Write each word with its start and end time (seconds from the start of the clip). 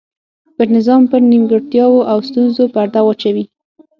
پر 0.55 0.67
نظام 0.75 1.01
پر 1.11 1.21
نیمګړتیاوو 1.31 2.07
او 2.11 2.17
ستونزو 2.27 2.63
پرده 2.73 2.99
واچوي. 3.03 3.45